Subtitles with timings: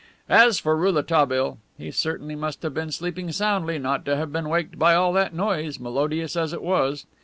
[0.31, 4.79] As for Rouletabille, he certainly must have been sleeping soundly not to have been waked
[4.79, 7.05] by all that noise, melodious as it was.